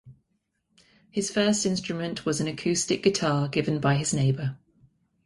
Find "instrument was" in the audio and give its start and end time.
1.63-2.41